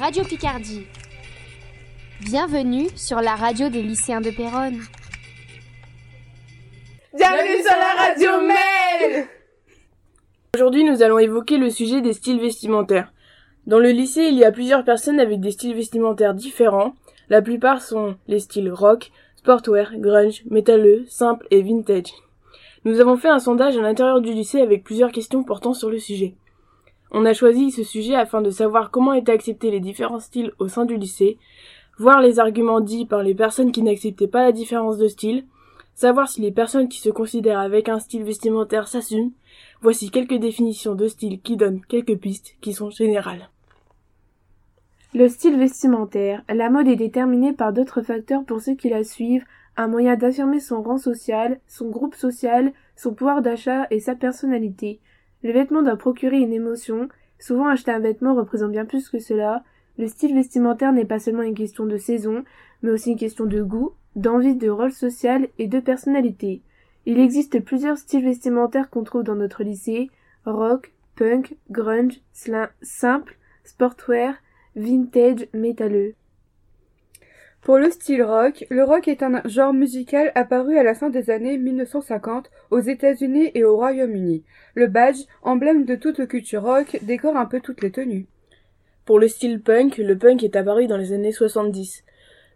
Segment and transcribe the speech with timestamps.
[0.00, 0.86] Radio Picardie.
[2.22, 4.80] Bienvenue sur la radio des lycéens de Péronne.
[7.14, 9.26] Bienvenue sur la radio Mail
[10.56, 13.12] Aujourd'hui, nous allons évoquer le sujet des styles vestimentaires.
[13.66, 16.94] Dans le lycée, il y a plusieurs personnes avec des styles vestimentaires différents.
[17.28, 22.14] La plupart sont les styles rock, sportwear, grunge, métalleux, simple et vintage.
[22.86, 25.98] Nous avons fait un sondage à l'intérieur du lycée avec plusieurs questions portant sur le
[25.98, 26.36] sujet.
[27.12, 30.68] On a choisi ce sujet afin de savoir comment étaient acceptés les différents styles au
[30.68, 31.38] sein du lycée,
[31.98, 35.44] voir les arguments dits par les personnes qui n'acceptaient pas la différence de style,
[35.94, 39.32] savoir si les personnes qui se considèrent avec un style vestimentaire s'assument.
[39.82, 43.50] Voici quelques définitions de style qui donnent quelques pistes qui sont générales.
[45.12, 46.44] Le style vestimentaire.
[46.48, 49.44] La mode est déterminée par d'autres facteurs pour ceux qui la suivent,
[49.76, 55.00] un moyen d'affirmer son rang social, son groupe social, son pouvoir d'achat et sa personnalité.
[55.42, 57.08] Le vêtement doit procurer une émotion.
[57.38, 59.64] Souvent acheter un vêtement représente bien plus que cela.
[59.98, 62.44] Le style vestimentaire n'est pas seulement une question de saison,
[62.82, 66.62] mais aussi une question de goût, d'envie de rôle social et de personnalité.
[67.06, 70.10] Il existe plusieurs styles vestimentaires qu'on trouve dans notre lycée
[70.44, 72.20] rock, punk, grunge,
[72.82, 74.34] simple, sportwear,
[74.76, 76.14] vintage, métalleux.
[77.62, 81.28] Pour le style rock, le rock est un genre musical apparu à la fin des
[81.28, 84.44] années 1950 aux États-Unis et au Royaume-Uni.
[84.74, 88.26] Le badge, emblème de toute culture rock, décore un peu toutes les tenues.
[89.04, 92.02] Pour le style punk, le punk est apparu dans les années 70.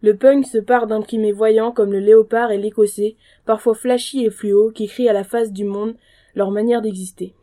[0.01, 4.71] Le punk se part d'imprimés voyants comme le léopard et l'écossais, parfois flashy et fluo,
[4.71, 5.97] qui crient à la face du monde
[6.35, 7.35] leur manière d'exister.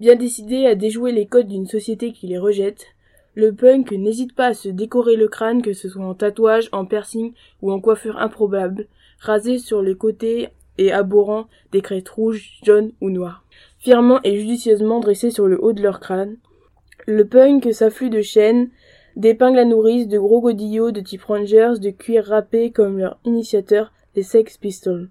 [0.00, 2.95] Bien décidés à déjouer les codes d'une société qui les rejette,
[3.36, 6.86] le punk n'hésite pas à se décorer le crâne, que ce soit en tatouage, en
[6.86, 8.86] piercing ou en coiffure improbable,
[9.20, 10.48] rasé sur les côtés
[10.78, 13.44] et abhorrant des crêtes rouges, jaunes ou noires,
[13.78, 16.38] fièrement et judicieusement dressés sur le haut de leur crâne.
[17.06, 18.70] Le punk s'afflue de chaînes,
[19.16, 23.92] d'épingles à nourrice, de gros godillots de type Rangers, de cuir râpé comme leur initiateur,
[24.14, 25.10] les Sex Pistols.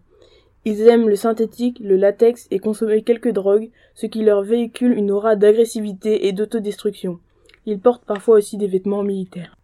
[0.65, 5.11] Ils aiment le synthétique, le latex et consommer quelques drogues, ce qui leur véhicule une
[5.11, 7.19] aura d'agressivité et d'autodestruction.
[7.67, 9.57] Ils portent parfois aussi des vêtements militaires.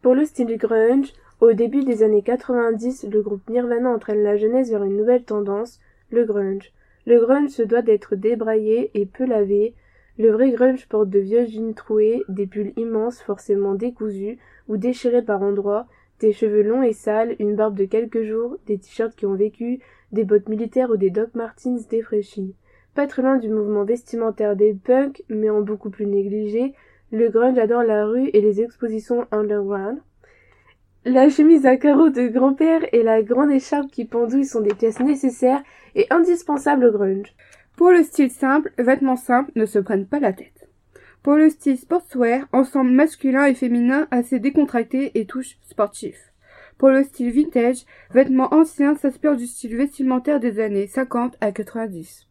[0.00, 4.70] Pour le style grunge, au début des années 90, le groupe Nirvana entraîne la jeunesse
[4.70, 6.72] vers une nouvelle tendance, le grunge.
[7.06, 9.74] Le grunge se doit d'être débraillé et peu lavé.
[10.18, 14.38] Le vrai grunge porte de vieux jeans troués, des pulls immenses forcément décousus
[14.68, 15.86] ou déchirés par endroits,
[16.20, 19.80] des cheveux longs et sales, une barbe de quelques jours, des t-shirts qui ont vécu,
[20.12, 22.54] des bottes militaires ou des Doc Martens défraîchis.
[22.94, 26.74] Pas très loin du mouvement vestimentaire des punks, mais en beaucoup plus négligé,
[27.12, 29.98] le grunge adore la rue et les expositions underground.
[31.04, 35.00] La chemise à carreaux de grand-père et la grande écharpe qui pendouille sont des pièces
[35.00, 35.62] nécessaires
[35.94, 37.34] et indispensables au grunge.
[37.76, 40.68] Pour le style simple, vêtements simples ne se prennent pas la tête.
[41.22, 46.16] Pour le style sportswear, ensemble masculin et féminin assez décontracté et touche sportif.
[46.78, 52.26] Pour le style vintage, vêtements anciens s'inspirent du style vestimentaire des années 50 à 90.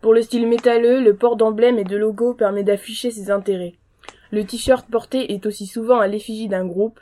[0.00, 3.74] Pour le style métalleux, le port d'emblèmes et de logos permet d'afficher ses intérêts.
[4.32, 7.00] Le t-shirt porté est aussi souvent à l'effigie d'un groupe.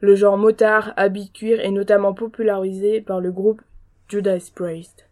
[0.00, 3.62] Le genre motard, habit cuir est notamment popularisé par le groupe
[4.08, 5.08] Judas Priest.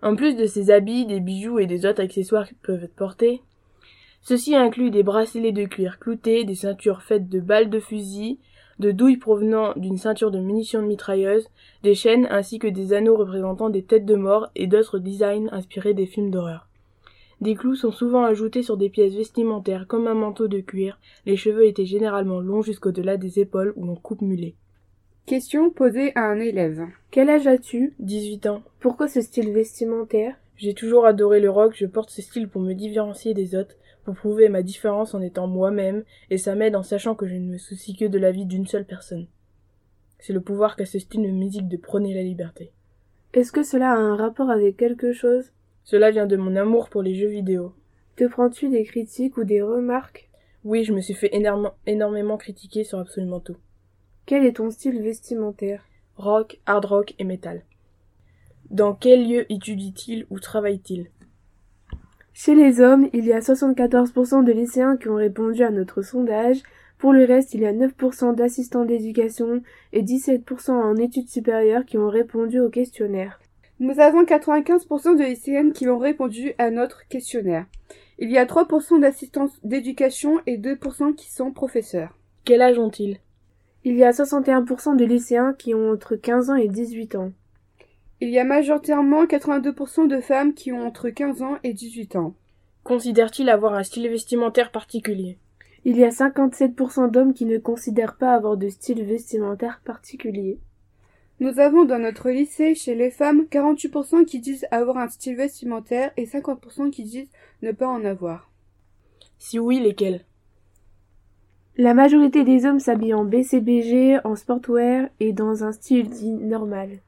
[0.00, 3.42] En plus de ces habits, des bijoux et des autres accessoires peuvent être portés.
[4.20, 8.38] Ceci inclut des bracelets de cuir cloutés, des ceintures faites de balles de fusil,
[8.78, 11.48] de douilles provenant d'une ceinture de munitions de mitrailleuse,
[11.82, 15.94] des chaînes ainsi que des anneaux représentant des têtes de mort et d'autres designs inspirés
[15.94, 16.68] des films d'horreur.
[17.42, 21.00] Des clous sont souvent ajoutés sur des pièces vestimentaires comme un manteau de cuir.
[21.26, 24.54] Les cheveux étaient généralement longs jusqu'au-delà des épaules ou en coupe mulet.
[25.26, 26.86] Question posée à un élève.
[27.10, 27.94] Quel âge as-tu?
[27.98, 28.62] 18 ans.
[28.78, 30.36] Pourquoi ce style vestimentaire?
[30.54, 34.14] J'ai toujours adoré le rock, je porte ce style pour me différencier des autres, pour
[34.14, 37.58] prouver ma différence en étant moi-même, et ça m'aide en sachant que je ne me
[37.58, 39.26] soucie que de la vie d'une seule personne.
[40.20, 42.70] C'est le pouvoir qu'a ce style de musique de prôner la liberté.
[43.34, 45.50] Est-ce que cela a un rapport avec quelque chose?
[45.84, 47.72] Cela vient de mon amour pour les jeux vidéo.
[48.16, 50.28] Te prends-tu des critiques ou des remarques?
[50.64, 51.32] Oui, je me suis fait
[51.86, 53.56] énormément critiquer sur absolument tout.
[54.26, 55.84] Quel est ton style vestimentaire?
[56.16, 57.64] Rock, hard rock et metal.
[58.70, 61.10] Dans quel lieu étudie-t-il ou travaille-t-il?
[62.32, 66.62] Chez les hommes, il y a 74% de lycéens qui ont répondu à notre sondage.
[66.96, 69.62] Pour le reste, il y a 9% d'assistants d'éducation
[69.92, 73.40] et 17% en études supérieures qui ont répondu au questionnaire.
[73.82, 77.66] Nous avons 95% de lycéennes qui ont répondu à notre questionnaire.
[78.20, 82.16] Il y a 3% d'assistants d'éducation et 2% qui sont professeurs.
[82.44, 83.18] Quel âge ont-ils?
[83.82, 87.32] Il y a 61% de lycéens qui ont entre 15 ans et 18 ans.
[88.20, 92.36] Il y a majoritairement 82% de femmes qui ont entre 15 ans et 18 ans.
[92.84, 95.38] Considèrent-ils avoir un style vestimentaire particulier?
[95.84, 100.60] Il y a 57% d'hommes qui ne considèrent pas avoir de style vestimentaire particulier.
[101.40, 106.12] Nous avons dans notre lycée, chez les femmes, 48% qui disent avoir un style vestimentaire
[106.16, 107.28] et 50% qui disent
[107.62, 108.50] ne pas en avoir.
[109.38, 110.24] Si oui, lesquels?
[111.76, 116.98] La majorité des hommes s'habillent en BCBG, en sportwear et dans un style dit normal.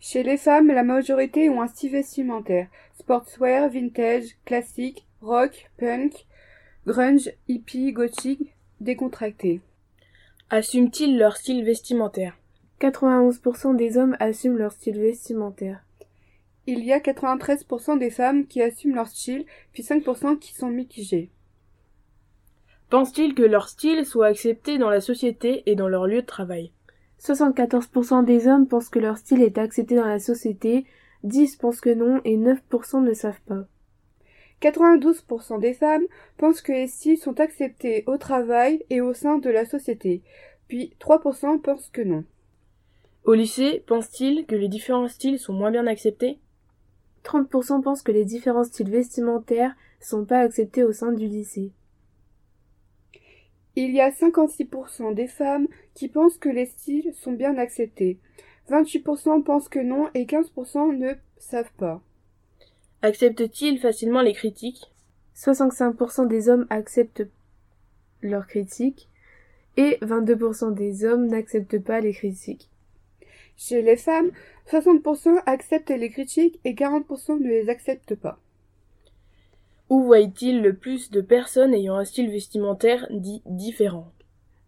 [0.00, 2.68] Chez les femmes, la majorité ont un style vestimentaire.
[2.98, 6.26] Sportswear, vintage, classique, rock, punk,
[6.86, 9.60] grunge, hippie, gothique, décontracté.
[10.50, 12.36] Assument-ils leur style vestimentaire?
[12.80, 15.82] 91% des hommes assument leur style vestimentaire.
[16.66, 21.30] Il y a 93% des femmes qui assument leur style, puis 5% qui sont mitigés.
[22.90, 26.72] Pensent-ils que leur style soit accepté dans la société et dans leur lieu de travail?
[27.20, 30.84] 74% des hommes pensent que leur style est accepté dans la société,
[31.24, 33.64] 10 pensent que non et 9% ne savent pas.
[34.60, 36.04] 92% des femmes
[36.36, 40.22] pensent que les styles sont acceptés au travail et au sein de la société,
[40.68, 42.24] puis 3% pensent que non.
[43.26, 46.38] Au lycée, pensent-ils que les différents styles sont moins bien acceptés?
[47.24, 51.72] 30% pensent que les différents styles vestimentaires sont pas acceptés au sein du lycée.
[53.74, 58.20] Il y a 56% des femmes qui pensent que les styles sont bien acceptés.
[58.70, 62.00] 28% pensent que non et 15% ne savent pas.
[63.02, 64.92] Acceptent-ils facilement les critiques?
[65.34, 67.26] 65% des hommes acceptent
[68.22, 69.08] leurs critiques
[69.76, 72.70] et 22% des hommes n'acceptent pas les critiques.
[73.56, 74.30] Chez les femmes,
[74.70, 78.38] 60% acceptent les critiques et 40% ne les acceptent pas.
[79.88, 84.10] Où voient-ils le plus de personnes ayant un style vestimentaire dit différent?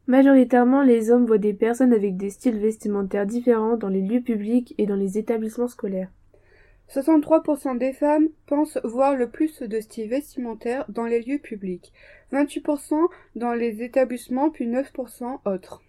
[0.06, 4.74] Majoritairement, les hommes voient des personnes avec des styles vestimentaires différents dans les lieux publics
[4.78, 6.10] et dans les établissements scolaires.
[6.90, 11.92] 63% des femmes pensent voir le plus de styles vestimentaires dans les lieux publics,
[12.32, 12.94] 28%
[13.36, 15.82] dans les établissements puis 9% autres.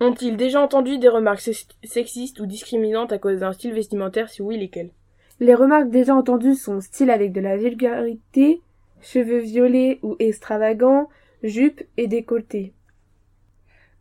[0.00, 1.46] Ont-ils déjà entendu des remarques
[1.84, 4.30] sexistes ou discriminantes à cause d'un style vestimentaire?
[4.30, 4.92] Si oui, lesquelles?
[5.40, 8.62] Les remarques déjà entendues sont style avec de la vulgarité,
[9.02, 11.08] cheveux violets ou extravagants,
[11.42, 12.72] jupes et décolletés.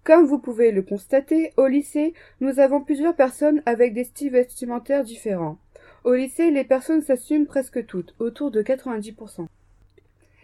[0.06, 5.04] Comme vous pouvez le constater, au lycée, nous avons plusieurs personnes avec des styles vestimentaires
[5.04, 5.58] différents.
[6.06, 9.48] Au lycée, les personnes s'assument presque toutes, autour de 90%.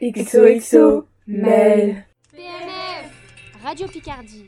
[0.02, 2.06] XOXO, Mel.
[2.34, 4.46] PNF Radio Picardie.